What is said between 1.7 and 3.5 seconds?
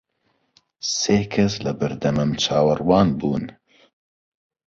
بەردەمم چاوەڕوان بوون.